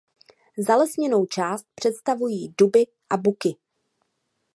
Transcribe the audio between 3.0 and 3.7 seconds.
a buky.